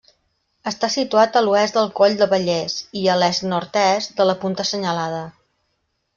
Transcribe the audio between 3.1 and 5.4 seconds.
l'est-nord-est de la Punta Senyalada.